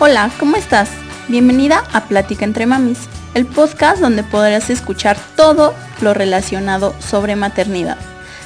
[0.00, 0.90] Hola, ¿cómo estás?
[1.26, 7.98] Bienvenida a Plática entre Mamis, el podcast donde podrás escuchar todo lo relacionado sobre maternidad.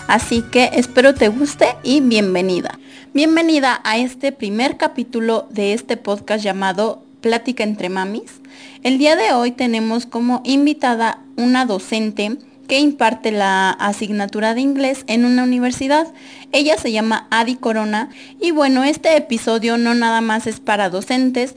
[0.08, 2.78] Así que espero te guste y bienvenida.
[3.12, 8.40] Bienvenida a este primer capítulo de este podcast llamado Plática entre Mamis.
[8.82, 12.38] El día de hoy tenemos como invitada una docente
[12.68, 16.12] que imparte la asignatura de inglés en una universidad.
[16.52, 21.54] Ella se llama Adi Corona y bueno, este episodio no nada más es para docentes,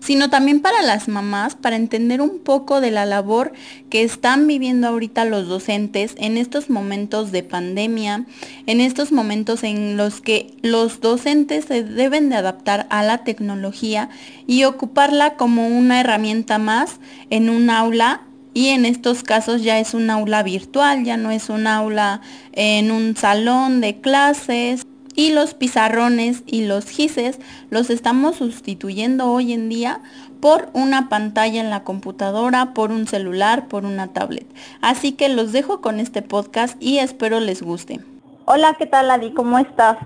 [0.00, 3.52] sino también para las mamás, para entender un poco de la labor
[3.90, 8.24] que están viviendo ahorita los docentes en estos momentos de pandemia,
[8.66, 14.08] en estos momentos en los que los docentes se deben de adaptar a la tecnología
[14.46, 18.22] y ocuparla como una herramienta más en un aula
[18.54, 22.20] y en estos casos ya es un aula virtual, ya no es un aula
[22.52, 27.40] en un salón de clases y los pizarrones y los gises
[27.70, 30.00] los estamos sustituyendo hoy en día
[30.40, 34.46] por una pantalla en la computadora, por un celular, por una tablet.
[34.80, 38.00] Así que los dejo con este podcast y espero les guste.
[38.44, 39.32] Hola, ¿qué tal Adi?
[39.32, 39.98] ¿Cómo estás?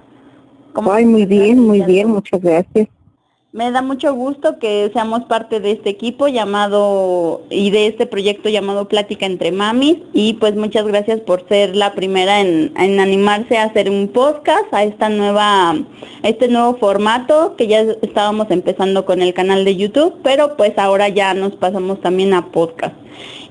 [0.73, 2.89] ¿Cómo Ay, muy bien, muy bien, muchas gracias.
[3.53, 8.49] Me da mucho gusto que seamos parte de este equipo llamado y de este proyecto
[8.49, 13.65] llamado Plática entre Mamis y pues muchas gracias por ser la primera en, animarse a
[13.65, 15.77] hacer un podcast a esta nueva
[16.23, 21.11] este nuevo formato que ya estábamos empezando con el canal de YouTube, pero pues ahora
[21.11, 22.95] ya nos pasamos también a podcast.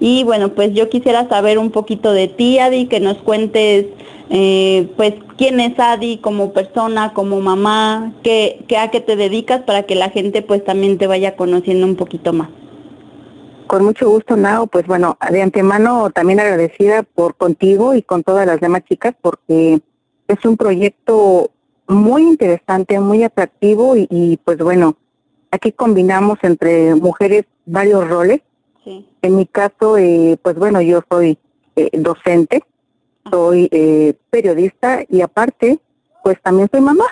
[0.02, 3.86] Y bueno, pues yo quisiera saber un poquito de ti, Adi, que nos cuentes
[4.32, 9.62] eh, pues quién es Adi como persona, como mamá, qué, qué, a qué te dedicas
[9.62, 12.50] para que la gente pues también te vaya conociendo un poquito más.
[13.68, 14.66] Con mucho gusto, Nao.
[14.66, 19.80] Pues bueno, de antemano también agradecida por contigo y con todas las demás chicas porque
[20.28, 21.52] es un proyecto
[21.88, 24.98] muy interesante, muy atractivo y, pues bueno,
[25.52, 28.42] aquí combinamos entre mujeres varios roles.
[28.84, 29.08] Sí.
[29.22, 31.38] En mi caso, eh, pues bueno, yo soy
[31.76, 32.64] eh, docente,
[33.30, 35.80] soy eh, periodista y aparte,
[36.24, 37.06] pues también soy mamá,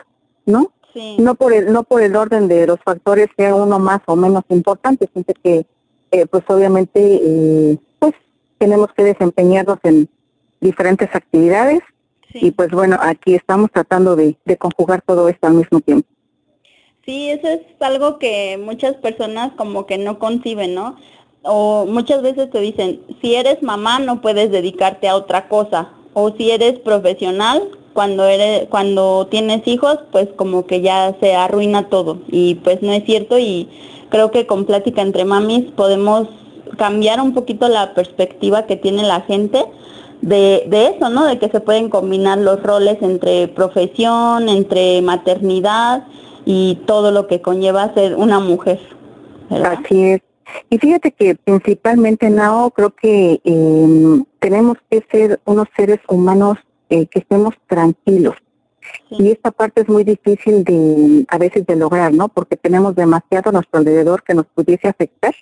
[0.46, 0.72] ¿no?
[0.94, 1.18] Sí.
[1.19, 4.44] No por el no por el orden de los factores sea uno más o menos
[4.50, 5.66] importante, siempre que
[6.12, 8.13] eh, pues obviamente eh, pues
[8.58, 10.09] tenemos que desempeñarnos en
[10.59, 11.81] diferentes actividades
[12.34, 16.08] y pues bueno, aquí estamos tratando de, de conjugar todo esto al mismo tiempo.
[17.06, 20.96] Sí, eso es algo que muchas personas como que no conciben, ¿no?
[21.44, 26.32] O muchas veces te dicen, si eres mamá no puedes dedicarte a otra cosa, o
[26.32, 32.20] si eres profesional, cuando eres cuando tienes hijos, pues como que ya se arruina todo
[32.28, 33.68] y pues no es cierto y
[34.10, 36.28] creo que con plática entre mamis podemos
[36.78, 39.66] cambiar un poquito la perspectiva que tiene la gente
[40.22, 41.26] de, de eso, ¿no?
[41.26, 46.06] De que se pueden combinar los roles entre profesión, entre maternidad
[46.46, 48.80] y todo lo que conlleva ser una mujer.
[49.50, 50.28] Así es.
[50.70, 56.58] Y fíjate que principalmente, Nao, creo que eh, tenemos que ser unos seres humanos
[56.90, 58.36] eh, que estemos tranquilos.
[59.12, 62.28] Y esta parte es muy difícil de a veces de lograr, ¿no?
[62.30, 65.36] Porque tenemos demasiado a nuestro alrededor que nos pudiese afectar.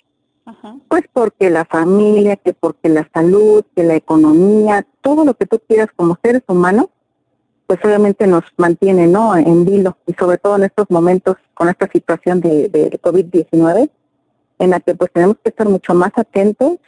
[0.88, 5.60] Pues porque la familia, que porque la salud, que la economía, todo lo que tú
[5.68, 6.86] quieras como seres humanos,
[7.66, 9.36] pues obviamente nos mantiene, ¿no?
[9.36, 13.90] En vilo y sobre todo en estos momentos con esta situación de, de COVID-19
[14.58, 16.78] en la que pues tenemos que estar mucho más atentos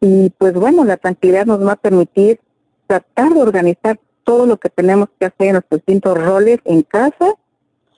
[0.00, 2.40] y pues bueno, la tranquilidad nos va a permitir
[2.86, 7.34] tratar de organizar todo lo que tenemos que hacer en nuestros distintos roles en casa.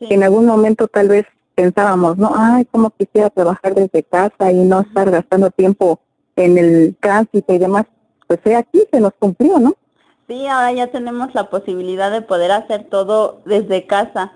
[0.00, 1.24] En algún momento tal vez
[1.54, 6.00] pensábamos, no, ay, cómo quisiera trabajar desde casa y no estar gastando tiempo
[6.36, 7.86] en el tránsito y demás.
[8.26, 9.74] Pues aquí se nos cumplió, ¿no?
[10.28, 14.32] Sí, ahora ya tenemos la posibilidad de poder hacer todo desde casa.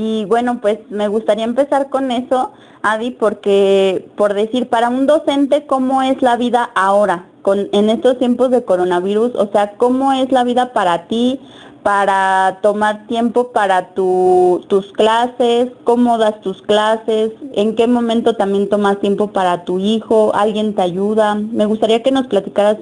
[0.00, 5.66] Y bueno, pues me gustaría empezar con eso, Adi, porque por decir, para un docente,
[5.66, 9.34] ¿cómo es la vida ahora, con, en estos tiempos de coronavirus?
[9.34, 11.40] O sea, ¿cómo es la vida para ti,
[11.82, 15.72] para tomar tiempo para tu, tus clases?
[15.82, 17.32] ¿Cómo das tus clases?
[17.54, 20.30] ¿En qué momento también tomas tiempo para tu hijo?
[20.32, 21.34] ¿Alguien te ayuda?
[21.34, 22.76] Me gustaría que nos platicaras,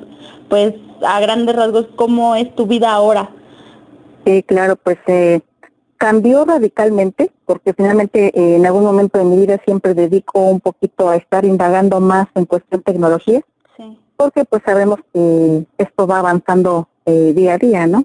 [0.50, 3.31] pues, a grandes rasgos, cómo es tu vida ahora.
[4.26, 4.99] Sí, claro, pues...
[5.06, 5.41] Eh
[5.96, 11.08] cambió radicalmente porque finalmente eh, en algún momento de mi vida siempre dedico un poquito
[11.08, 13.40] a estar indagando más en cuestión de tecnología,
[14.16, 18.04] porque pues sabemos que esto va avanzando eh, día a día, ¿no?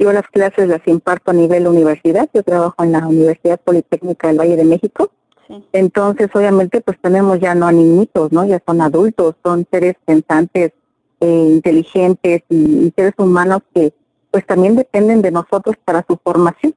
[0.00, 4.40] Yo las clases las imparto a nivel universidad, yo trabajo en la Universidad Politécnica del
[4.40, 5.10] Valle de México,
[5.72, 8.44] entonces obviamente pues tenemos ya no a niñitos, ¿no?
[8.44, 10.72] Ya son adultos, son seres pensantes,
[11.20, 13.92] eh, inteligentes y seres humanos que
[14.30, 16.74] pues también dependen de nosotros para su formación.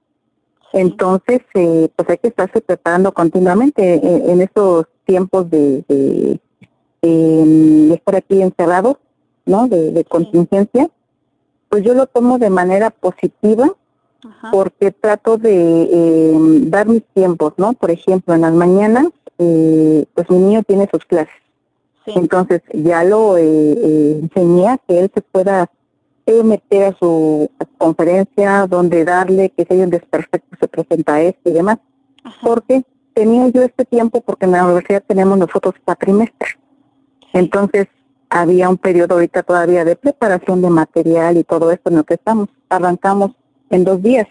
[0.74, 6.40] Entonces, eh, pues hay que estarse preparando continuamente en, estos tiempos de, de,
[7.94, 8.98] estar aquí encerrados,
[9.46, 9.68] ¿no?
[9.68, 10.90] De, contingencia.
[11.70, 13.72] Pues yo lo tomo de manera positiva
[14.52, 16.34] porque trato de eh,
[16.68, 17.74] dar mis tiempos, ¿no?
[17.74, 21.36] Por ejemplo, en las mañanas, eh, pues mi niño tiene sus clases.
[22.06, 25.70] Entonces ya lo eh, enseñé a que él se pueda
[26.44, 31.54] meter a su conferencia, donde darle, que si hay un desperfecto se presenta esto y
[31.54, 31.80] demás.
[32.42, 32.84] Porque
[33.14, 36.50] tenía yo este tiempo, porque en la universidad tenemos nosotros cuatrimestre.
[37.34, 37.88] Entonces
[38.30, 42.16] había un periodo ahorita todavía de preparación de material y todo esto en lo que
[42.16, 42.50] estamos.
[42.70, 43.32] Arrancamos
[43.70, 44.28] en dos días.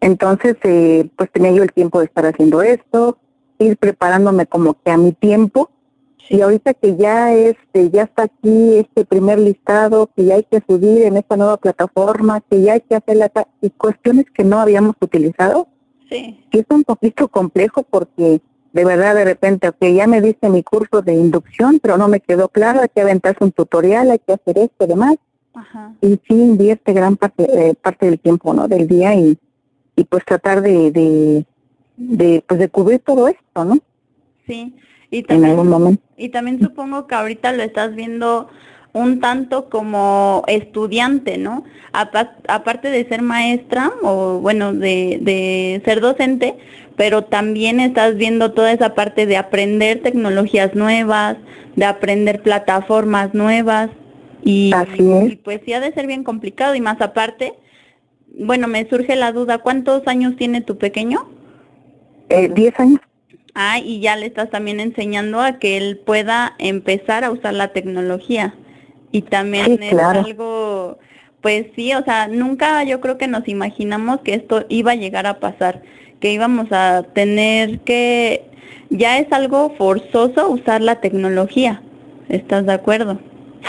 [0.00, 3.18] Entonces, eh, pues tenía yo el tiempo de estar haciendo esto,
[3.58, 5.70] ir preparándome como que a mi tiempo
[6.28, 10.62] y ahorita que ya este ya está aquí este primer listado, que ya hay que
[10.66, 13.30] subir en esta nueva plataforma, que ya hay que hacer la
[13.60, 15.68] y cuestiones que no habíamos utilizado,
[16.10, 16.44] sí.
[16.50, 18.40] que es un poquito complejo porque
[18.72, 22.20] de verdad de repente, ok, ya me diste mi curso de inducción, pero no me
[22.20, 25.16] quedó claro, hay que aventarse un tutorial, hay que hacer esto y demás.
[25.54, 25.94] Ajá.
[26.00, 28.68] Y sí invierte gran parte, eh, parte del tiempo, ¿no?
[28.68, 29.38] Del día y,
[29.96, 31.46] y pues tratar de, de,
[31.96, 33.78] de, pues de cubrir todo esto, ¿no?
[34.46, 34.74] Sí.
[35.10, 38.48] Y también, Y también supongo que ahorita lo estás viendo
[38.92, 41.64] un tanto como estudiante, ¿no?
[41.92, 46.56] Aparte de ser maestra o bueno, de, de ser docente,
[46.96, 51.36] pero también estás viendo toda esa parte de aprender tecnologías nuevas,
[51.76, 53.90] de aprender plataformas nuevas
[54.42, 57.54] y, y pues sí ha de ser bien complicado y más aparte,
[58.38, 61.28] bueno, me surge la duda, ¿cuántos años tiene tu pequeño?
[62.28, 63.00] Eh, diez años.
[63.54, 67.72] Ah, y ya le estás también enseñando a que él pueda empezar a usar la
[67.72, 68.54] tecnología.
[69.10, 70.98] Y también es algo,
[71.40, 75.26] pues sí, o sea, nunca yo creo que nos imaginamos que esto iba a llegar
[75.26, 75.82] a pasar,
[76.20, 78.44] que íbamos a tener que,
[78.90, 81.82] ya es algo forzoso usar la tecnología.
[82.28, 83.18] ¿Estás de acuerdo?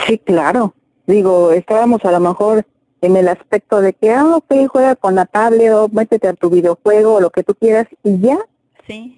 [0.06, 0.74] Sí, claro.
[1.08, 2.66] Digo, estábamos a lo mejor
[3.02, 6.50] en el aspecto de que, ah, ok, juega con la tablet o métete a tu
[6.50, 8.38] videojuego o lo que tú quieras y ya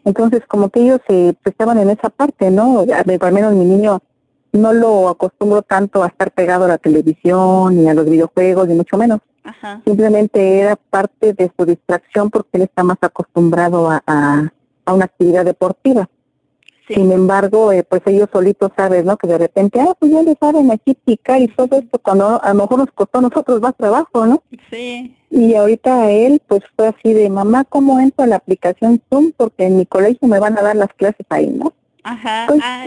[0.05, 2.81] entonces, como que ellos se estaban en esa parte, ¿no?
[2.81, 3.99] Al menos mi niño
[4.51, 8.75] no lo acostumbro tanto a estar pegado a la televisión ni a los videojuegos, ni
[8.75, 9.19] mucho menos.
[9.85, 15.45] Simplemente era parte de su distracción porque él está más acostumbrado a, a una actividad
[15.45, 16.09] deportiva.
[16.87, 19.15] Sin embargo, eh, pues ellos solitos saben, ¿no?
[19.15, 22.49] Que de repente, ah, pues ya le saben aquí picar y todo esto, cuando a
[22.49, 24.43] lo mejor nos costó a nosotros más trabajo, ¿no?
[24.69, 25.15] Sí.
[25.31, 29.31] Y ahorita él, pues fue así de, mamá, ¿cómo entro a la aplicación Zoom?
[29.35, 31.73] Porque en mi colegio me van a dar las clases ahí, ¿no?
[32.03, 32.85] Ajá, pues, ah,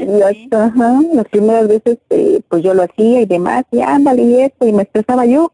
[0.50, 4.66] ajá, las primeras veces, eh, pues yo lo hacía y demás, y ándale y esto,
[4.66, 5.52] y me estresaba yo.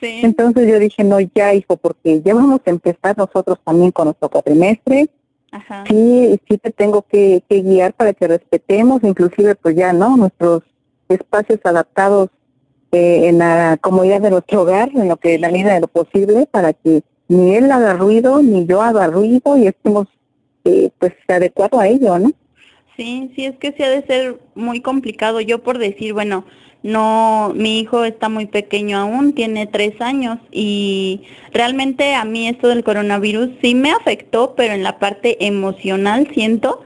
[0.00, 0.20] Sí.
[0.22, 4.28] Entonces yo dije, no, ya, hijo, porque ya vamos a empezar nosotros también con nuestro
[4.28, 5.08] cuatrimestre,
[5.88, 10.16] Sí, sí te tengo que, guiar para que respetemos, inclusive pues ya, ¿no?
[10.16, 10.62] Nuestros
[11.08, 12.30] espacios adaptados
[12.96, 16.46] eh, en la comodidad de nuestro hogar, en lo que la medida de lo posible,
[16.50, 20.06] para que ni él haga ruido, ni yo haga ruido y estemos
[20.64, 22.32] eh, pues adecuado a ello, ¿no?
[22.96, 25.42] Sí, sí, es que sí ha de ser muy complicado.
[25.42, 26.46] Yo por decir, bueno,
[26.82, 31.22] no, mi hijo está muy pequeño aún, tiene tres años y
[31.52, 36.82] realmente a mí esto del coronavirus sí me afectó, pero en la parte emocional siento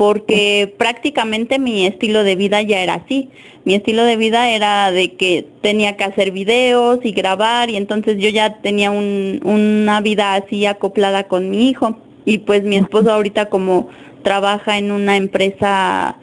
[0.00, 3.28] porque prácticamente mi estilo de vida ya era así.
[3.66, 8.16] Mi estilo de vida era de que tenía que hacer videos y grabar y entonces
[8.16, 11.98] yo ya tenía un, una vida así acoplada con mi hijo.
[12.24, 13.90] Y pues mi esposo ahorita como
[14.22, 16.16] trabaja en una empresa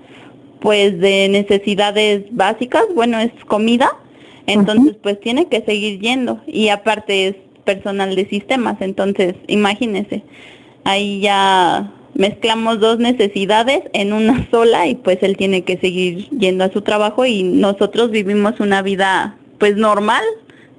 [0.60, 3.91] pues de necesidades básicas, bueno, es comida,
[4.48, 6.41] entonces pues tiene que seguir yendo.
[6.48, 10.24] Y aparte es personal de sistemas, entonces imagínese,
[10.84, 16.63] ahí ya mezclamos dos necesidades en una sola y pues él tiene que seguir yendo
[16.63, 20.24] a su trabajo y nosotros vivimos una vida pues normal,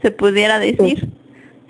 [0.03, 1.09] se pudiera decir.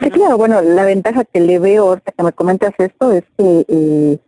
[0.00, 3.64] Sí, claro, bueno, la ventaja que le veo ahorita que me comentas esto es que
[3.68, 4.18] eh,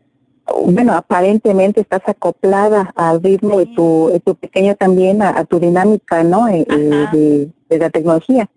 [0.64, 6.48] bueno, aparentemente estás acoplada al ritmo de, tu, tu pequeño también, a, tu dinámica, ¿no?
[6.48, 8.48] Eh, eh, de, la tecnología.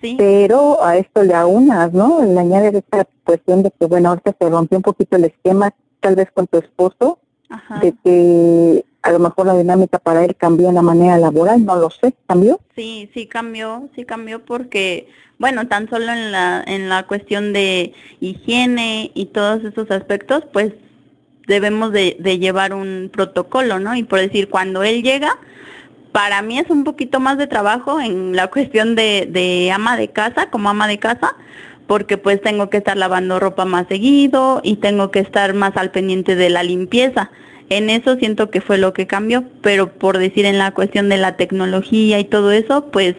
[0.00, 0.14] Sí.
[0.18, 2.24] Pero a esto le aunas, ¿no?
[2.24, 5.74] Le añades esta cuestión de que, bueno, ahorita se rompió un poquito el esquema,
[6.04, 7.18] tal vez con tu esposo,
[7.80, 11.76] de que a lo mejor la dinámica para él cambió en la manera laboral, no
[11.76, 12.60] lo sé, ¿cambió?
[12.76, 15.08] Sí, sí cambió, sí cambió porque,
[15.38, 20.74] bueno, tan solo en la, en la cuestión de higiene y todos esos aspectos, pues
[21.46, 23.96] debemos de, llevar un protocolo, ¿no?
[23.96, 25.38] Y por decir, cuando él llega,
[26.12, 30.08] para mí es un poquito más de trabajo en la cuestión de, de ama de
[30.08, 31.34] casa, como ama de casa,
[31.86, 35.90] porque pues tengo que estar lavando ropa más seguido y tengo que estar más al
[35.90, 37.30] pendiente de la limpieza.
[37.70, 41.16] En eso siento que fue lo que cambió, pero por decir en la cuestión de
[41.16, 43.16] la tecnología y todo eso, pues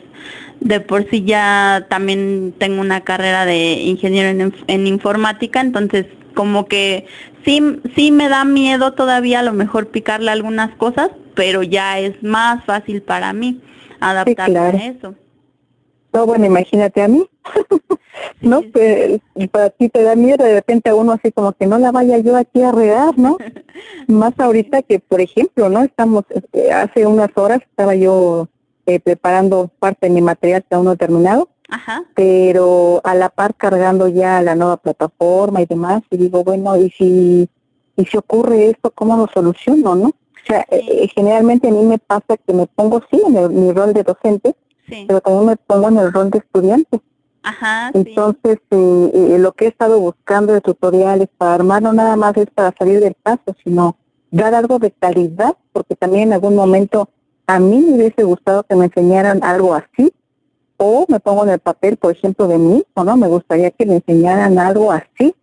[0.59, 6.05] de por sí ya también tengo una carrera de ingeniero en, en informática, entonces
[6.35, 7.07] como que
[7.43, 12.21] sí, sí me da miedo todavía a lo mejor picarle algunas cosas, pero ya es
[12.21, 13.61] más fácil para mí
[13.99, 15.15] adaptarme a eso.
[16.13, 17.27] No, bueno, imagínate a mí,
[18.41, 18.61] ¿no?
[18.71, 19.19] Pues,
[19.51, 22.17] para ti te da miedo de repente a uno así como que no la vaya
[22.19, 23.37] yo aquí a regar, ¿no?
[24.07, 25.83] Más ahorita que, por ejemplo, ¿no?
[25.83, 28.47] Estamos, este, hace unas horas estaba yo
[28.85, 32.03] eh, preparando parte de mi material que aún no he terminado, Ajá.
[32.13, 36.89] pero a la par cargando ya la nueva plataforma y demás, y digo, bueno, ¿y
[36.91, 37.49] si,
[37.95, 40.07] y si ocurre esto, cómo lo soluciono, no?
[40.09, 43.71] O sea, eh, eh, generalmente a mí me pasa que me pongo, sí, en mi
[43.71, 44.55] rol de docente,
[45.07, 47.01] pero también me pongo en el rol de estudiante.
[47.45, 52.15] Ajá, Entonces, eh, eh, lo que he estado buscando de tutoriales para armar no nada
[52.15, 53.97] más es para salir del paso, sino
[54.31, 57.07] dar algo de calidad, porque también en algún momento
[57.45, 60.11] a mí me hubiese gustado que me enseñaran algo así,
[60.77, 63.85] o me pongo en el papel, por ejemplo, de mí, o no, me gustaría que
[63.85, 65.35] me enseñaran algo así.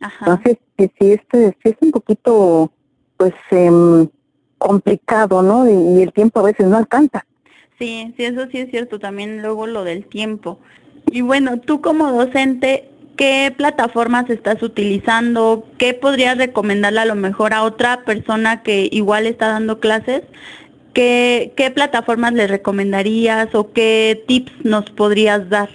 [0.00, 0.24] Ajá.
[0.26, 2.72] Entonces, si este, si es un poquito,
[3.18, 4.08] pues, eh,
[4.56, 5.68] complicado, ¿no?
[5.70, 7.26] y el tiempo a veces no alcanza.
[7.78, 10.58] Sí, sí, eso sí es cierto, también luego lo del tiempo.
[11.06, 15.66] Y bueno, tú como docente, ¿qué plataformas estás utilizando?
[15.78, 20.22] ¿Qué podrías recomendarle a lo mejor a otra persona que igual está dando clases?
[20.92, 25.68] ¿Qué, qué plataformas le recomendarías o qué tips nos podrías dar?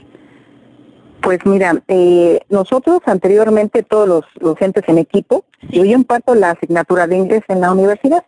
[1.22, 7.18] Pues mira, eh, nosotros anteriormente todos los docentes en equipo, yo imparto la asignatura de
[7.18, 8.26] inglés en la universidad.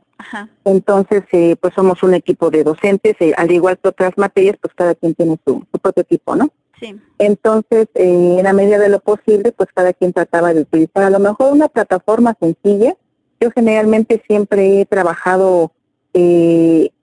[0.63, 4.73] Entonces, eh, pues somos un equipo de docentes, eh, al igual que otras materias, pues
[4.73, 6.49] cada quien tiene su, propio equipo, ¿no?
[6.79, 6.99] Sí.
[7.19, 11.09] Entonces, eh, en la medida de lo posible, pues cada quien trataba de utilizar a
[11.09, 12.95] lo mejor una plataforma sencilla.
[13.39, 15.71] Yo generalmente siempre he trabajado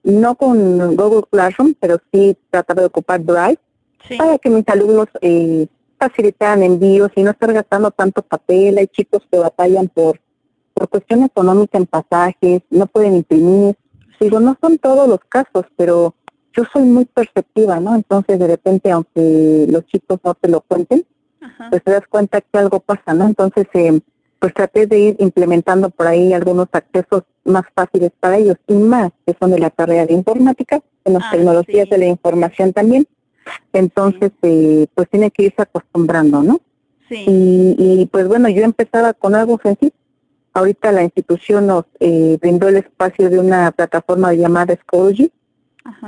[0.03, 3.59] no con Google Classroom, pero sí trataba de ocupar Drive
[4.17, 5.67] para que mis alumnos eh,
[5.99, 8.77] facilitaran envíos y no estar gastando tanto papel.
[8.77, 10.19] Hay chicos que batallan por
[10.73, 13.75] por cuestión económica en pasajes, no pueden imprimir.
[14.19, 16.15] Digo, no son todos los casos, pero
[16.53, 17.95] yo soy muy perceptiva, ¿no?
[17.95, 21.05] Entonces, de repente, aunque los chicos no te lo cuenten,
[21.69, 23.25] pues te das cuenta que algo pasa, ¿no?
[23.25, 23.99] Entonces, eh,
[24.39, 29.11] pues traté de ir implementando por ahí algunos accesos más fáciles para ellos y más
[29.25, 33.07] que son de la carrera de informática, en las ah, tecnologías de la información también.
[33.73, 36.59] Entonces, eh, pues tiene que irse acostumbrando, ¿no?
[37.09, 37.25] Sí.
[37.27, 39.93] Y, y pues bueno, yo empezaba con algo sencillo,
[40.53, 45.31] Ahorita la institución nos eh, brindó el espacio de una plataforma llamada Schoology.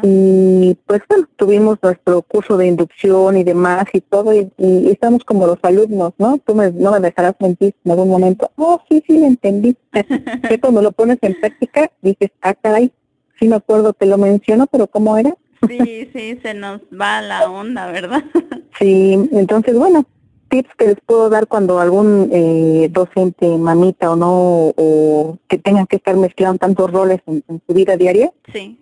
[0.03, 4.51] Y pues bueno, tuvimos nuestro curso de inducción y demás y todo, y,
[4.89, 6.37] estamos como los alumnos, ¿no?
[6.39, 8.51] Tú me, no me dejarás mentir en algún momento.
[8.55, 9.75] Oh, sí, sí, lo entendí.
[10.49, 12.91] que cuando lo pones en práctica dices, ah, caray,
[13.39, 15.35] sí me acuerdo, te lo menciono, pero ¿cómo era?
[15.67, 18.23] sí, sí, se nos va la onda, ¿verdad?
[18.79, 20.05] sí, entonces bueno,
[20.49, 25.87] tips que les puedo dar cuando algún eh, docente mamita o no, o que tengan
[25.87, 28.31] que estar mezclando tantos roles en, su vida diaria?
[28.51, 28.79] Sí.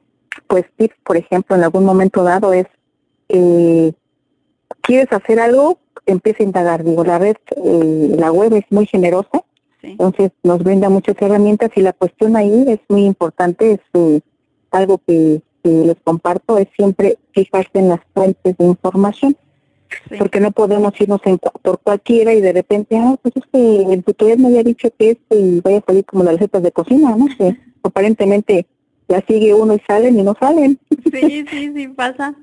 [0.51, 2.67] Pues tips, por ejemplo, en algún momento dado es,
[3.29, 3.93] eh,
[4.81, 5.79] ¿quieres hacer algo?
[6.05, 6.83] Empieza a indagar.
[6.83, 9.45] Digo, la red, eh, la web es muy generosa,
[9.81, 14.23] entonces nos brinda muchas herramientas y la cuestión ahí es muy importante, es
[14.71, 19.37] algo que les comparto, es siempre fijarse en las fuentes de información
[20.19, 21.21] porque no podemos irnos
[21.61, 25.11] por cualquiera y de repente, ah, pues es que el tutorial me había dicho que
[25.11, 27.27] este y vaya a salir como las recetas de cocina, ¿no?
[27.37, 28.67] Que aparentemente
[29.11, 30.79] ya sigue uno y salen y no salen.
[31.11, 32.33] Sí, sí, sí pasa.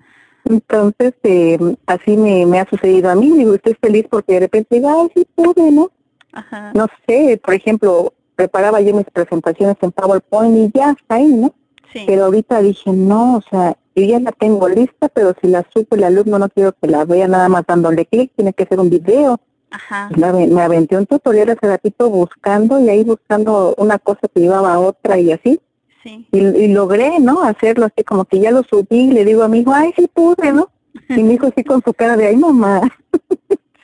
[0.45, 4.77] Entonces, eh, así me, me ha sucedido a mí, digo, estoy feliz porque de repente
[4.77, 5.91] digo, ay, sí pude, ¿no?
[6.33, 6.73] Ajá.
[6.75, 11.55] No sé, por ejemplo, preparaba yo mis presentaciones en PowerPoint y ya está ahí, ¿no?
[11.93, 12.05] Sí.
[12.07, 15.97] Pero ahorita dije, no, o sea, yo ya la tengo lista, pero si la supo
[15.97, 18.91] el alumno no quiero que la vea nada más dándole clic, tiene que ser un
[18.91, 19.41] video.
[19.71, 20.09] Ajá.
[20.17, 24.81] Me, aventé un tutorial hace ratito buscando y ahí buscando una cosa que llevaba a
[24.81, 25.61] otra y así.
[26.09, 26.27] Sí.
[26.33, 27.43] Y, logré, ¿no?
[27.43, 30.09] Hacerlo así como que ya lo subí y le digo a mi hijo, ay, sí
[30.13, 30.71] pude, ¿no?
[31.09, 32.81] Y mi hijo así con su cara de, ay, mamá.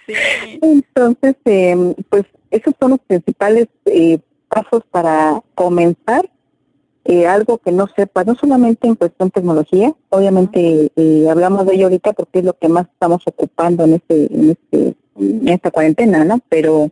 [0.07, 0.15] Sí.
[0.63, 6.29] Entonces, eh, pues esos son los principales eh, pasos para comenzar
[7.07, 11.87] eh, algo que no sepa, no solamente en cuestión tecnología, obviamente eh, hablamos de ello
[11.87, 16.25] ahorita porque es lo que más estamos ocupando en este, en este, en esta cuarentena,
[16.25, 16.41] ¿no?
[16.49, 16.89] Pero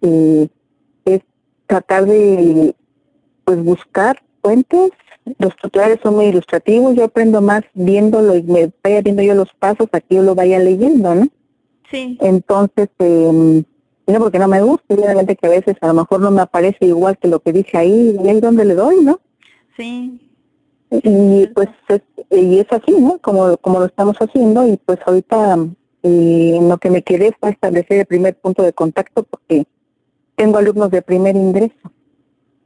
[0.00, 0.48] eh,
[1.04, 1.20] es
[1.66, 2.74] tratar de,
[3.44, 4.90] pues buscar fuentes.
[5.38, 6.94] Los tutoriales son muy ilustrativos.
[6.94, 10.58] Yo aprendo más viéndolo y me vaya viendo yo los pasos, aquí yo lo vaya
[10.58, 11.28] leyendo, ¿no?
[11.90, 12.18] Sí.
[12.20, 13.62] Entonces, eh,
[14.06, 16.86] no porque no me gusta, obviamente que a veces a lo mejor no me aparece
[16.86, 19.20] igual que lo que dice ahí, y ahí donde le doy, ¿no?
[19.76, 20.20] Sí.
[20.90, 23.18] Y pues es, y es así, ¿no?
[23.18, 25.56] Como, como lo estamos haciendo y pues ahorita
[26.02, 29.66] eh, lo que me quedé fue establecer el primer punto de contacto porque
[30.36, 31.92] tengo alumnos de primer ingreso.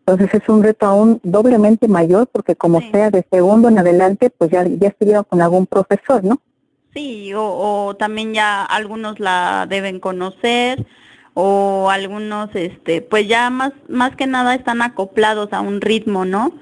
[0.07, 4.51] Entonces es un reto aún doblemente mayor porque como sea de segundo en adelante, pues
[4.51, 6.41] ya, ya estuvieron con algún profesor, ¿no?
[6.95, 10.87] Sí, o, o también ya algunos la deben conocer
[11.35, 16.53] o algunos, este, pues ya más, más que nada están acoplados a un ritmo, ¿no?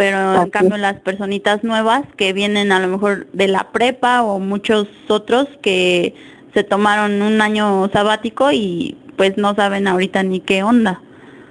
[0.00, 4.38] pero en cambio las personitas nuevas que vienen a lo mejor de la prepa o
[4.38, 6.14] muchos otros que
[6.54, 11.02] se tomaron un año sabático y pues no saben ahorita ni qué onda.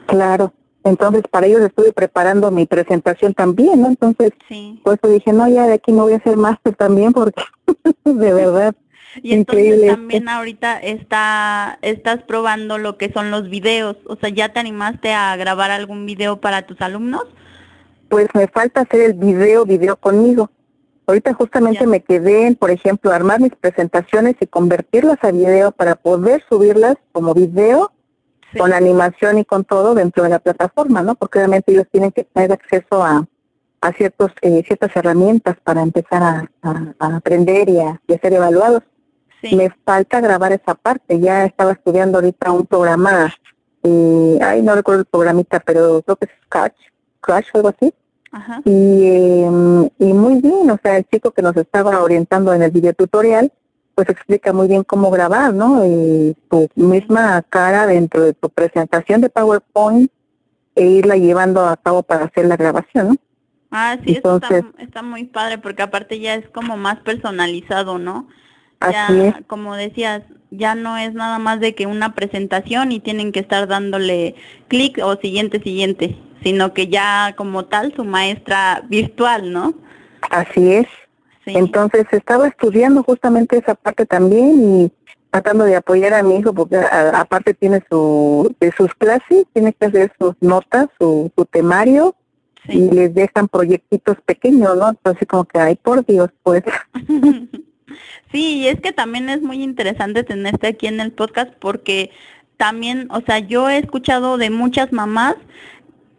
[0.07, 0.51] Claro,
[0.83, 3.87] entonces para ellos estuve preparando mi presentación también, ¿no?
[3.87, 4.79] Entonces, sí.
[4.83, 7.41] por eso dije, no, ya de aquí me voy a hacer máster también porque
[8.03, 8.75] de verdad.
[9.23, 14.49] Y entonces también ahorita está, estás probando lo que son los videos, o sea, ¿ya
[14.49, 17.25] te animaste a grabar algún video para tus alumnos?
[18.09, 20.49] pues me falta hacer el video, video conmigo.
[21.05, 25.95] Ahorita justamente me quedé en, por ejemplo, armar mis presentaciones y convertirlas a video para
[25.95, 27.91] poder subirlas como video
[28.57, 31.15] con animación y con todo dentro de la plataforma, ¿no?
[31.15, 33.25] Porque obviamente ellos tienen que tener acceso a,
[33.81, 36.23] a ciertos eh, ciertas herramientas para empezar
[36.61, 38.83] a, aprender y a, ser evaluados.
[39.51, 41.19] Me falta grabar esa parte.
[41.19, 43.33] Ya estaba estudiando ahorita un programa,
[43.83, 46.75] eh, ay, no recuerdo el programita, pero creo que es Scratch,
[47.21, 47.93] Crash o algo así.
[48.65, 52.69] Y, em, y muy bien, o sea, el chico que nos estaba orientando en el
[52.69, 53.51] video tutorial,
[53.99, 55.85] pues explica muy bien cómo grabar, ¿no?
[55.85, 60.09] Y tu misma cara dentro de tu presentación de PowerPoint
[60.75, 63.15] e irla llevando a cabo para hacer la grabación, ¿no?
[63.71, 68.29] Ah, sí, Entonces, está, está, muy padre porque aparte ya es como más personalizado, ¿no?
[68.89, 73.41] Ya, como decías, ya no es nada más de que una presentación y tienen que
[73.41, 74.35] estar dándole
[74.69, 79.73] clic o siguiente, siguiente sino que ya como tal su maestra virtual, ¿no?
[80.29, 80.87] Así es.
[81.55, 84.91] Entonces estaba estudiando justamente esa parte también y
[85.31, 89.85] tratando de apoyar a mi hijo porque aparte tiene su de sus clases, tiene que
[89.85, 92.15] hacer sus notas, su, su temario
[92.67, 94.89] y les dejan proyectitos pequeños, ¿no?
[94.89, 96.63] Entonces como que, ay, por Dios, pues.
[98.31, 102.11] sí, y es que también es muy interesante tenerte aquí en el podcast porque
[102.57, 105.35] también, o sea, yo he escuchado de muchas mamás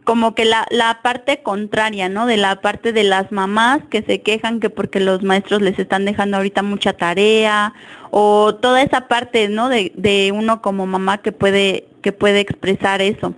[0.04, 2.26] como que la, la parte contraria, ¿no?
[2.26, 6.04] De la parte de las mamás que se quejan que porque los maestros les están
[6.04, 7.74] dejando ahorita mucha tarea
[8.10, 9.68] o toda esa parte, ¿no?
[9.68, 13.34] De, de uno como mamá que puede que puede expresar eso.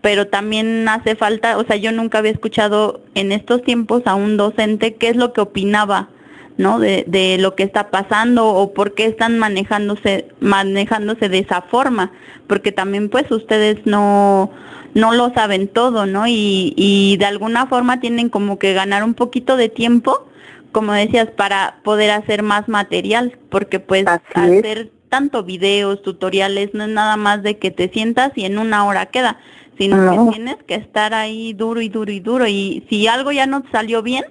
[0.00, 4.36] Pero también hace falta, o sea, yo nunca había escuchado en estos tiempos a un
[4.36, 6.08] docente qué es lo que opinaba,
[6.56, 6.78] ¿no?
[6.78, 12.12] De, de lo que está pasando o por qué están manejándose manejándose de esa forma,
[12.46, 14.50] porque también pues ustedes no
[14.94, 16.26] no lo saben todo, ¿no?
[16.26, 20.28] Y, y de alguna forma tienen como que ganar un poquito de tiempo,
[20.70, 26.90] como decías, para poder hacer más material, porque pues hacer tanto videos, tutoriales, no es
[26.90, 29.38] nada más de que te sientas y en una hora queda,
[29.78, 32.46] sino que tienes que estar ahí duro y duro y duro.
[32.46, 34.24] Y si algo ya no salió bien,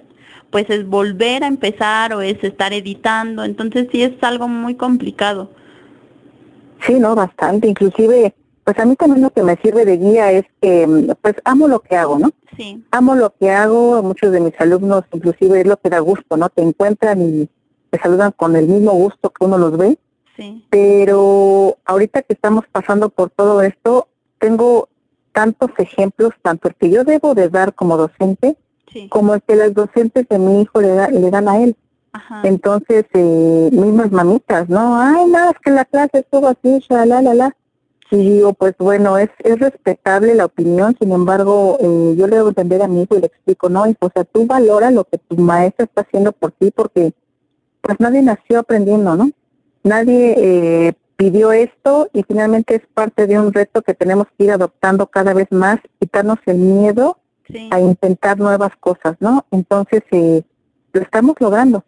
[0.54, 3.42] pues es volver a empezar o es estar editando.
[3.42, 5.50] Entonces sí es algo muy complicado.
[6.86, 7.66] Sí, no, bastante.
[7.66, 10.86] Inclusive pues a mí también lo que me sirve de guía es que,
[11.20, 12.30] pues amo lo que hago, ¿no?
[12.56, 12.84] Sí.
[12.92, 16.48] Amo lo que hago, muchos de mis alumnos inclusive es lo que da gusto, ¿no?
[16.48, 17.48] Te encuentran y
[17.90, 19.98] te saludan con el mismo gusto que uno los ve.
[20.36, 20.64] Sí.
[20.70, 24.06] Pero ahorita que estamos pasando por todo esto,
[24.38, 24.88] tengo
[25.32, 28.56] tantos ejemplos, tanto el que yo debo de dar como docente,
[29.08, 31.76] como el que las docentes de mi hijo le, le dan a él.
[32.12, 32.42] Ajá.
[32.44, 35.00] Entonces, eh, mismas mamitas, ¿no?
[35.00, 37.56] Ay, no, es que la clase estuvo así, la, la, la.
[38.10, 42.48] Y digo, pues bueno, es, es respetable la opinión, sin embargo, eh, yo le debo
[42.50, 45.18] entender a mi hijo y le explico, no, hijo, o sea, tú valora lo que
[45.18, 47.12] tu maestra está haciendo por ti porque
[47.80, 49.30] pues nadie nació aprendiendo, ¿no?
[49.82, 54.52] Nadie eh, pidió esto y finalmente es parte de un reto que tenemos que ir
[54.52, 57.18] adoptando cada vez más, quitarnos el miedo
[57.70, 59.44] a intentar nuevas cosas, ¿no?
[59.50, 60.42] Entonces, eh,
[60.92, 61.84] lo estamos logrando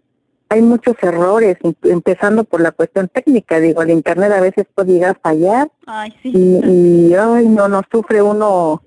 [0.48, 3.58] hay muchos errores, empezando por la cuestión técnica.
[3.58, 5.70] Digo, el Internet a veces puede llegar a fallar
[6.22, 8.82] y, ay, no, no sufre uno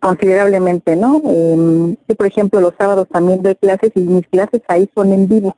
[0.00, 1.22] considerablemente, ¿no?
[1.26, 5.56] Eh, por ejemplo, los sábados también doy clases y mis clases ahí son en vivo.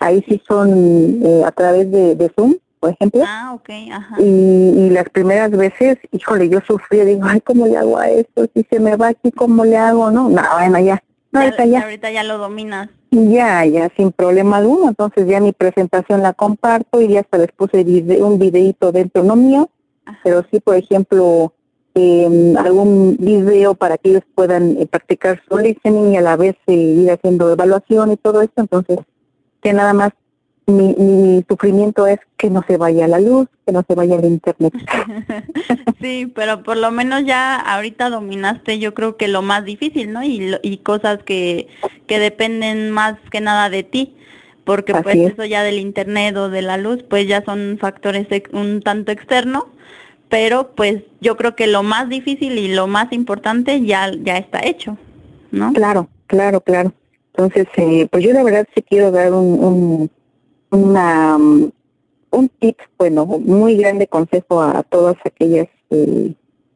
[0.00, 3.22] Ahí sí son eh, a través de, Zoom, por ejemplo.
[3.24, 4.16] Ah, ok, ajá.
[4.18, 8.48] Y, y, las primeras veces, híjole, yo sufrí, digo, ay, ¿cómo le hago a esto?
[8.52, 10.10] Si se me va aquí, ¿cómo le hago?
[10.10, 11.82] No, no, bueno, ya No, ahorita ya.
[11.82, 12.90] Ahorita ya lo dominas.
[13.12, 14.88] Ya, ya, sin problema alguno.
[14.88, 17.84] Entonces ya mi presentación la comparto y ya hasta les puse
[18.20, 19.70] un videito dentro, no mío,
[20.24, 21.52] pero sí, por ejemplo,
[21.94, 26.56] eh, algún video para que ellos puedan eh, practicar su listening y a la vez
[26.66, 28.60] eh, ir haciendo evaluación y todo esto.
[28.60, 28.98] Entonces,
[29.62, 30.10] que nada más
[30.66, 34.24] mi, mi sufrimiento es que no se vaya la luz, que no se vaya el
[34.24, 34.72] internet.
[36.00, 40.22] sí, pero por lo menos ya ahorita dominaste yo creo que lo más difícil, ¿no?
[40.22, 41.68] Y, y cosas que,
[42.06, 44.14] que dependen más que nada de ti,
[44.64, 48.80] porque pues eso ya del internet o de la luz pues ya son factores un
[48.82, 49.64] tanto externos,
[50.28, 54.60] pero pues yo creo que lo más difícil y lo más importante ya, ya está
[54.64, 54.96] hecho,
[55.50, 55.72] ¿no?
[55.72, 56.92] Claro, claro, claro.
[57.34, 60.10] Entonces, eh, pues yo de verdad sí quiero dar un
[60.72, 61.70] una, um,
[62.30, 66.34] un tip, bueno, muy grande consejo a, todas aquellas eh,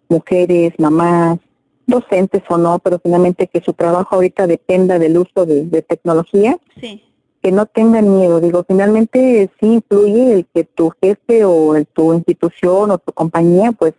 [0.09, 1.39] mujeres, mamás,
[1.87, 7.03] docentes o no, pero finalmente que su trabajo ahorita dependa del uso de, tecnología, sí.
[7.43, 8.41] que no tengan miedo.
[8.41, 13.73] Digo, finalmente sí influye el que tu jefe o el, tu institución o tu compañía
[13.73, 13.95] pues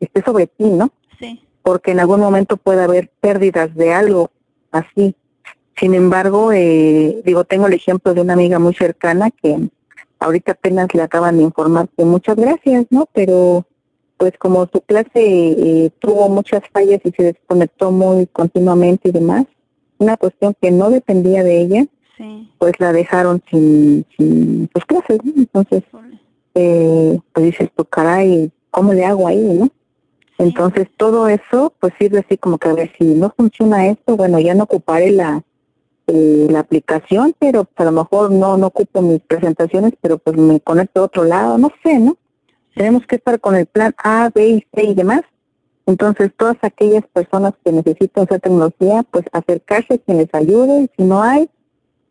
[0.00, 0.90] esté sobre ti, ¿no?
[1.18, 1.40] Sí.
[1.62, 4.30] Porque en algún momento puede haber pérdidas de algo
[4.72, 5.14] así.
[5.78, 9.68] Sin embargo, eh, digo, tengo el ejemplo de una amiga muy cercana que
[10.18, 13.08] ahorita apenas le acaban de informar que muchas gracias, ¿no?
[13.12, 13.64] Pero
[14.16, 19.46] pues como su clase eh, tuvo muchas fallas y se desconectó muy continuamente y demás,
[19.98, 21.86] una cuestión que no dependía de ella,
[22.58, 25.32] pues la dejaron sin, sin sus clases, ¿no?
[25.36, 25.84] Entonces,
[26.54, 29.68] eh, pues dices tú, caray, ¿cómo le hago ahí, no?
[30.38, 34.40] Entonces todo eso pues sirve así como que a ver si no funciona esto, bueno,
[34.40, 35.42] ya no ocuparé la,
[36.08, 40.36] eh, la aplicación, pero pues, a lo mejor no, no ocupo mis presentaciones, pero pues
[40.36, 42.16] me conecto a otro lado, no sé, ¿no?
[42.74, 45.20] Tenemos que estar con el plan A, B y C y demás.
[45.84, 51.22] Entonces, todas aquellas personas que necesitan esa tecnología, pues acercarse quien les ayude, si no
[51.22, 51.50] hay,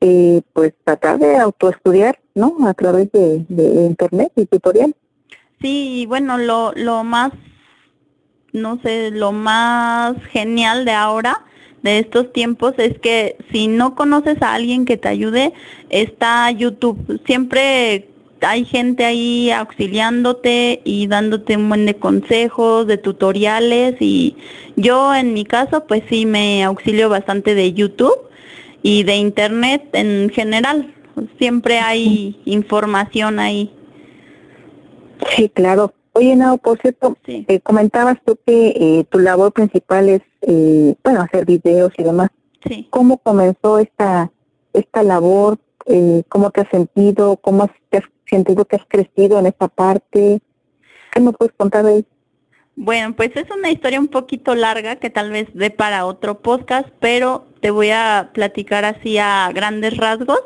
[0.01, 2.55] eh, pues tratar de autoestudiar, ¿no?
[2.67, 4.95] A través de internet y tutorial.
[5.59, 7.31] Sí, bueno, lo, lo más,
[8.53, 11.46] no sé, lo más genial de ahora
[11.83, 15.53] de estos tiempos es que si no conoces a alguien que te ayude,
[15.89, 17.21] está YouTube.
[17.25, 18.07] Siempre
[18.41, 24.35] hay gente ahí auxiliándote y dándote un buen de consejos, de tutoriales y
[24.75, 28.17] yo en mi caso pues sí me auxilio bastante de YouTube
[28.83, 30.93] y de internet en general.
[31.39, 33.71] Siempre hay información ahí.
[35.35, 35.93] Sí, claro.
[36.17, 41.21] Oye, no, por cierto, eh, comentabas tú que eh, tu labor principal es, eh, bueno,
[41.21, 42.29] hacer videos y demás.
[42.67, 42.87] Sí.
[42.89, 44.31] ¿Cómo comenzó esta
[44.73, 45.59] esta labor?
[45.85, 47.37] Eh, ¿Cómo te has sentido?
[47.37, 50.39] ¿Cómo has, te has sentido que has crecido en esta parte?
[51.11, 52.05] ¿Qué me puedes contar de ahí?
[52.75, 56.89] Bueno, pues es una historia un poquito larga que tal vez dé para otro podcast,
[56.99, 60.41] pero te voy a platicar así a grandes rasgos.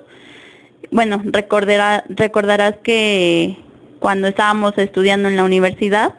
[0.91, 3.57] Bueno, recordará, recordarás que
[4.01, 6.15] cuando estábamos estudiando en la universidad,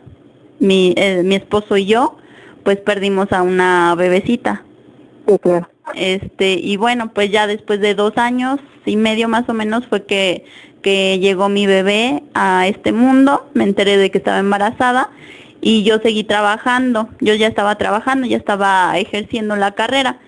[0.61, 2.17] mi, eh, mi esposo y yo,
[2.63, 4.63] pues perdimos a una bebecita.
[5.97, 10.07] Este, y bueno, pues ya después de dos años y medio más o menos fue
[10.07, 10.45] que,
[10.81, 15.11] que llegó mi bebé a este mundo, me enteré de que estaba embarazada
[15.61, 20.21] y yo seguí trabajando, yo ya estaba trabajando, ya estaba ejerciendo la carrera.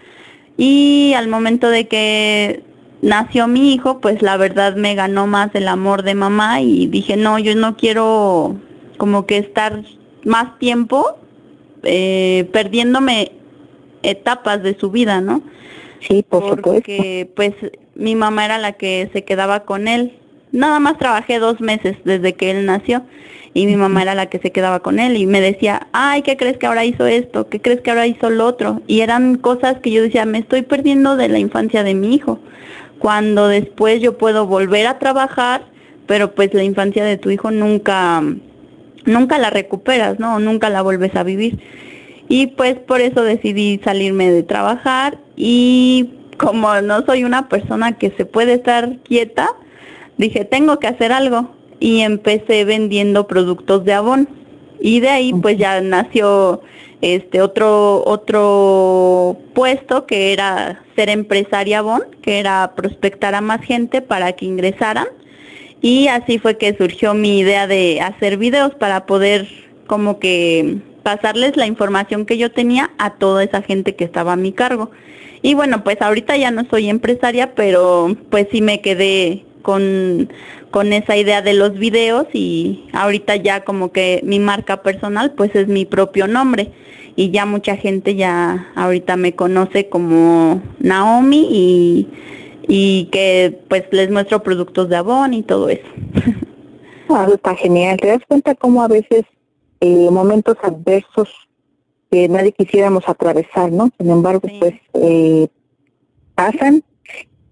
[0.57, 2.65] Y al momento de que
[3.03, 7.17] nació mi hijo, pues la verdad me ganó más el amor de mamá y dije,
[7.17, 8.57] no, yo no quiero
[8.97, 9.83] como que estar
[10.25, 11.19] más tiempo
[11.83, 13.33] eh, perdiéndome
[14.03, 15.43] etapas de su vida, ¿no?
[16.01, 17.55] Sí, por Porque pues
[17.95, 20.13] mi mamá era la que se quedaba con él.
[20.53, 23.03] Nada más trabajé dos meses desde que él nació
[23.55, 26.37] y mi mamá era la que se quedaba con él y me decía, ay, ¿qué
[26.37, 27.49] crees que ahora hizo esto?
[27.49, 28.83] ¿Qué crees que ahora hizo lo otro?
[28.87, 32.39] Y eran cosas que yo decía, me estoy perdiendo de la infancia de mi hijo
[33.05, 35.67] cuando después yo puedo volver a trabajar,
[36.07, 38.23] pero pues la infancia de tu hijo nunca,
[39.05, 40.39] nunca la recuperas, ¿no?
[40.39, 41.59] Nunca la vuelves a vivir.
[42.31, 48.11] Y pues por eso decidí salirme de trabajar y como no soy una persona que
[48.13, 49.51] se puede estar quieta,
[50.17, 54.31] dije, tengo que hacer algo y empecé vendiendo productos de Avon.
[54.81, 56.63] Y de ahí pues ya nació
[57.05, 64.01] este otro otro puesto que era ser empresaria Bon, que era prospectar a más gente
[64.01, 65.09] para que ingresaran
[65.85, 69.47] y así fue que surgió mi idea de hacer videos para poder
[69.87, 74.37] como que pasarles la información que yo tenía a toda esa gente que estaba a
[74.37, 74.91] mi cargo.
[75.43, 80.33] Y bueno, pues ahorita ya no soy empresaria, pero pues sí me quedé con,
[80.71, 85.57] con esa idea de los videos y ahorita ya como que mi marca personal pues
[85.57, 86.71] es mi propio nombre
[87.17, 92.09] y ya mucha gente ya ahorita me conoce como Naomi y,
[92.69, 95.89] y que pues les muestro productos de Avon y todo eso.
[97.07, 97.99] Ah, está genial.
[97.99, 99.25] ¿Te das cuenta cómo a veces
[99.81, 101.29] eh, momentos adversos
[102.11, 103.91] que nadie quisiéramos atravesar, ¿no?
[103.99, 105.47] Sin embargo, pues eh,
[106.35, 106.83] pasan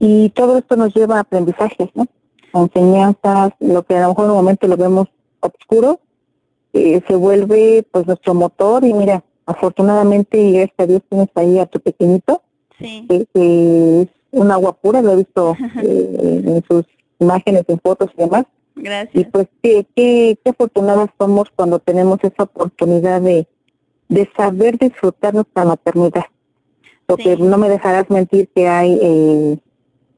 [0.05, 2.09] y todo esto nos lleva a aprendizajes, ¿no?
[2.55, 5.07] enseñanzas, lo que a lo mejor en un momento lo vemos
[5.39, 6.01] oscuro,
[6.73, 11.61] eh, se vuelve pues nuestro motor y mira, afortunadamente y gracias a Dios tienes ahí
[11.61, 12.43] a tu pequeñito,
[12.81, 13.07] sí.
[13.09, 16.85] que es un agua pura, lo he visto eh, en sus
[17.21, 18.47] imágenes, en fotos y demás.
[18.75, 19.15] Gracias.
[19.15, 23.47] Y pues qué, qué, qué afortunados somos cuando tenemos esa oportunidad de,
[24.09, 26.25] de saber disfrutar nuestra maternidad.
[27.07, 29.59] Porque no me dejarás mentir que hay eh,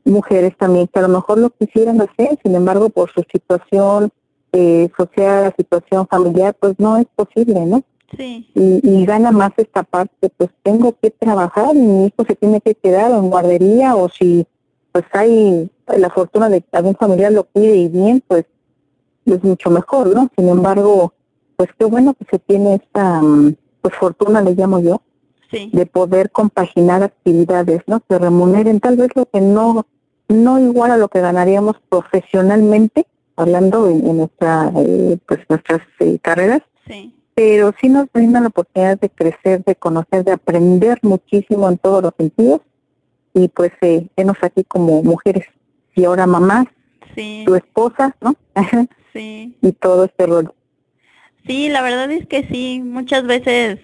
[0.05, 4.11] mujeres también que a lo mejor lo quisieran hacer, sin embargo, por su situación
[4.53, 7.83] eh, social, la situación familiar, pues no es posible, ¿no?
[8.17, 8.49] Sí.
[8.55, 12.75] Y, gana más esta parte, pues tengo que trabajar y mi hijo se tiene que
[12.75, 14.47] quedar en guardería o si
[14.93, 18.45] pues hay la fortuna de que algún familiar lo cuide y bien, pues
[19.27, 20.29] es mucho mejor, ¿no?
[20.37, 21.13] Sin embargo,
[21.57, 23.21] pues qué bueno que se tiene esta
[23.83, 25.03] pues fortuna, le llamo yo,
[25.51, 28.01] de poder compaginar actividades, ¿no?
[28.09, 29.87] Que remuneren tal vez lo que no
[30.29, 33.07] no igual a lo que ganaríamos profesionalmente,
[33.37, 36.63] hablando en, nuestra, eh, pues nuestras eh, carreras,
[37.35, 42.03] pero sí nos brinda la oportunidad de crecer, de conocer, de aprender muchísimo en todos
[42.03, 42.61] los sentidos
[43.35, 44.07] y pues eh,
[44.41, 45.47] aquí como mujeres
[45.97, 46.67] y ahora mamás,
[47.45, 48.35] tu esposa, ¿no?
[49.13, 49.57] sí.
[49.61, 50.53] y todo este rol.
[51.47, 53.79] Sí, la verdad es que sí, muchas veces,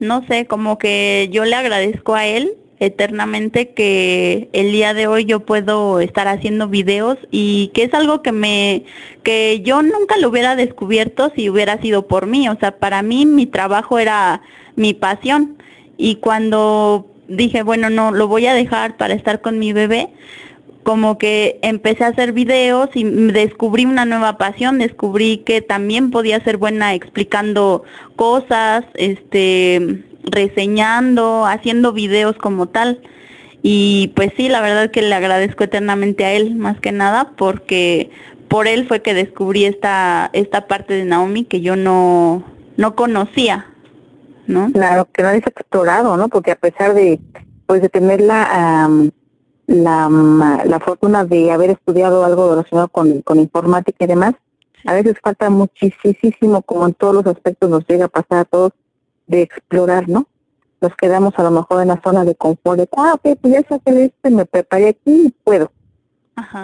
[0.00, 5.24] no sé, como que yo le agradezco a él eternamente que el día de hoy
[5.24, 8.84] yo puedo estar haciendo videos y que es algo que me
[9.22, 13.26] que yo nunca lo hubiera descubierto si hubiera sido por mí, o sea, para mí
[13.26, 14.42] mi trabajo era
[14.76, 15.56] mi pasión.
[15.96, 20.10] Y cuando dije, bueno, no, lo voy a dejar para estar con mi bebé,
[20.82, 26.38] como que empecé a hacer videos y descubrí una nueva pasión, descubrí que también podía
[26.44, 27.82] ser buena explicando
[28.14, 33.00] cosas, este, reseñando, haciendo videos como tal.
[33.62, 38.10] Y pues sí, la verdad que le agradezco eternamente a él, más que nada, porque
[38.48, 42.44] por él fue que descubrí esta, esta parte de Naomi que yo no,
[42.76, 43.66] no conocía,
[44.46, 44.70] ¿no?
[44.72, 46.28] Claro, que no habías explorado, ¿no?
[46.28, 47.18] Porque a pesar de,
[47.66, 48.88] pues de tener la,
[49.66, 50.08] la,
[50.64, 54.34] la fortuna de haber estudiado algo relacionado con, con informática y demás,
[54.86, 58.72] a veces falta muchísimo, como en todos los aspectos nos llega a pasar a todos,
[59.26, 60.26] de explorar, ¿no?
[60.80, 63.62] Nos quedamos a lo mejor en la zona de confort, de, ah, ok, pues ya
[63.68, 65.70] saqué este, me preparé aquí y puedo.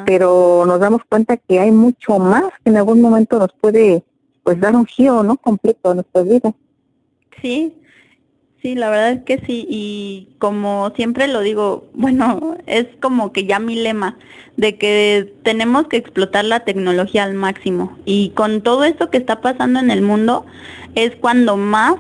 [0.05, 4.05] Pero nos damos cuenta que hay mucho más que en algún momento nos puede,
[4.45, 5.39] pues, dar un giro, ¿no?
[5.39, 6.53] Completo a nuestra vida.
[7.41, 7.75] Sí,
[8.61, 9.67] sí, la verdad es que sí.
[9.69, 14.19] Y como siempre lo digo, bueno, es como que ya mi lema,
[14.59, 17.97] de que tenemos que explotar la tecnología al máximo.
[18.05, 20.45] Y con todo esto que está pasando en el mundo,
[20.95, 21.97] es cuando más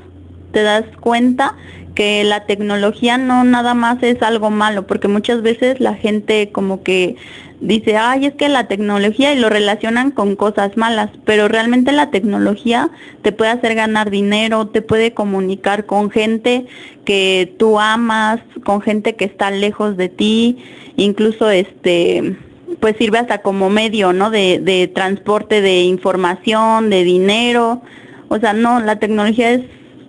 [0.53, 1.57] te das cuenta
[1.95, 6.83] que la tecnología no nada más es algo malo, porque muchas veces la gente como
[6.83, 7.17] que
[7.61, 12.11] dice, ay, es que la tecnología y lo relacionan con cosas malas, pero realmente la
[12.11, 12.91] tecnología
[13.23, 16.67] te puede hacer ganar dinero, te puede comunicar con gente
[17.05, 20.59] que tú amas, con gente que está lejos de ti,
[20.97, 22.37] incluso este
[22.81, 24.31] pues sirve hasta como medio, ¿no?
[24.31, 27.83] De, de transporte de información, de dinero.
[28.27, 29.61] O sea, no, la tecnología es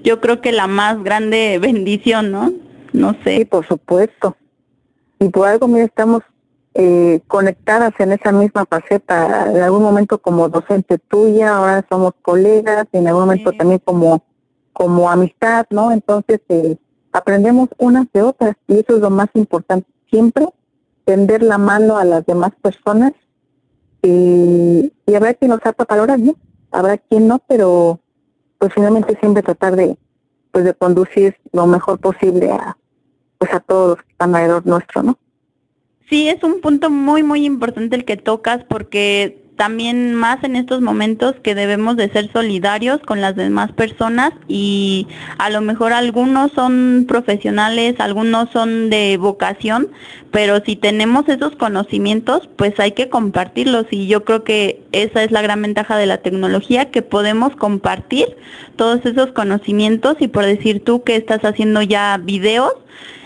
[0.04, 2.54] yo creo que la más grande bendición, ¿no?
[2.92, 3.38] No sé.
[3.38, 4.36] Sí, por supuesto.
[5.20, 6.22] Y por algo, mira, estamos
[6.74, 12.88] eh, conectadas en esa misma faceta, en algún momento como docente tuya, ahora somos colegas,
[12.92, 14.24] en algún momento también como,
[14.74, 15.92] como amistad, ¿no?
[15.92, 16.76] Entonces, eh,
[17.12, 19.88] aprendemos unas de otras y eso es lo más importante.
[20.10, 20.48] Siempre
[21.06, 23.13] tender la mano a las demás personas
[24.02, 26.36] y, y habrá quien nos para valorar, ¿no?
[26.72, 28.00] Habrá quien no, pero
[28.63, 29.97] pues finalmente siempre tratar de
[30.52, 32.78] pues de conducir lo mejor posible a
[33.38, 35.17] pues a todos los que están alrededor nuestro, ¿no?
[36.10, 40.82] Sí, es un punto muy muy importante el que tocas porque también más en estos
[40.82, 46.52] momentos que debemos de ser solidarios con las demás personas y a lo mejor algunos
[46.54, 49.89] son profesionales, algunos son de vocación,
[50.32, 55.32] pero si tenemos esos conocimientos, pues hay que compartirlos y yo creo que esa es
[55.32, 58.36] la gran ventaja de la tecnología, que podemos compartir
[58.76, 62.74] todos esos conocimientos y por decir tú que estás haciendo ya videos,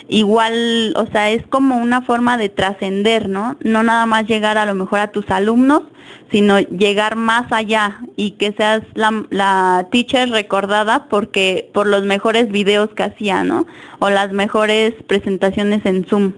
[0.10, 3.58] igual, o sea, es como una forma de trascender, ¿no?
[3.62, 5.84] No nada más llegar a lo mejor a tus alumnos,
[6.32, 12.50] sino llegar más allá y que seas la, la teacher recordada porque por los mejores
[12.50, 13.66] videos que hacía, ¿no?
[14.00, 16.34] O las mejores presentaciones en Zoom.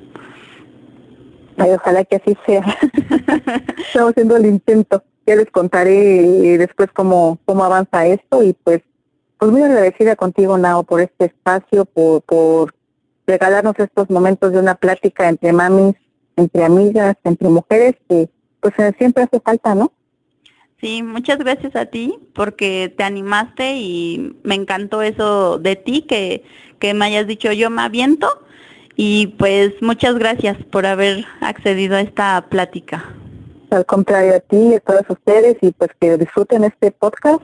[1.58, 2.64] Ojalá que así sea.
[3.88, 5.04] Estamos haciendo el intento.
[5.26, 8.82] Ya les contaré después cómo, cómo avanza esto y pues,
[9.38, 12.74] pues muy agradecida contigo, Nao, por este espacio, por
[13.30, 15.96] regalarnos estos momentos de una plática entre mamis,
[16.36, 19.92] entre amigas, entre mujeres, que pues eh, siempre hace falta, ¿no?
[20.82, 26.44] Sí, muchas gracias a ti porque te animaste y me encantó eso de ti, que,
[26.80, 28.28] que me hayas dicho yo me aviento
[28.96, 33.14] y pues muchas gracias por haber accedido a esta plática.
[33.70, 37.44] Al contrario a ti y a todos ustedes y pues que disfruten este podcast.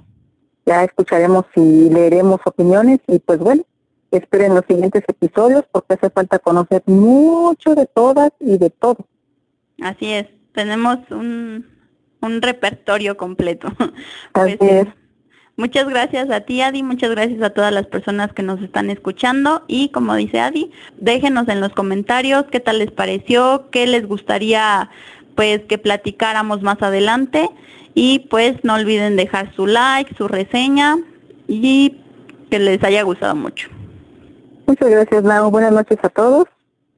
[0.65, 3.63] Ya escucharemos y leeremos opiniones y pues bueno,
[4.11, 9.05] esperen los siguientes episodios porque hace falta conocer mucho de todas y de todo.
[9.81, 11.65] Así es, tenemos un,
[12.21, 13.67] un repertorio completo.
[14.33, 14.87] Así pues, es.
[15.57, 19.63] Muchas gracias a ti, Adi, muchas gracias a todas las personas que nos están escuchando
[19.67, 24.89] y como dice Adi, déjenos en los comentarios qué tal les pareció, qué les gustaría
[25.35, 27.49] pues que platicáramos más adelante
[27.93, 30.97] y pues no olviden dejar su like, su reseña
[31.47, 32.01] y
[32.49, 33.69] que les haya gustado mucho.
[34.65, 35.51] Muchas gracias, Lau.
[35.51, 36.47] Buenas noches a todos,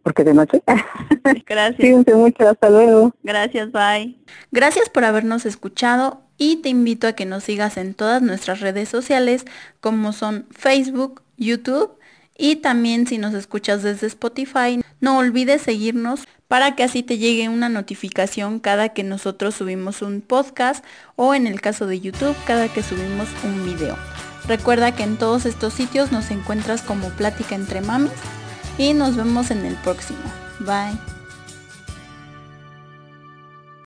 [0.04, 0.62] porque de noche.
[1.46, 1.78] Gracias.
[1.78, 3.14] Cuídense mucho, hasta luego.
[3.24, 4.18] Gracias, bye.
[4.52, 8.90] Gracias por habernos escuchado y te invito a que nos sigas en todas nuestras redes
[8.90, 9.46] sociales
[9.82, 11.98] como son Facebook, YouTube
[12.38, 17.50] y también si nos escuchas desde Spotify, no olvides seguirnos para que así te llegue
[17.50, 22.68] una notificación cada que nosotros subimos un podcast o en el caso de YouTube cada
[22.70, 23.98] que subimos un video.
[24.48, 28.12] Recuerda que en todos estos sitios nos encuentras como Plática entre Mamis
[28.78, 30.20] y nos vemos en el próximo.
[30.60, 31.17] Bye.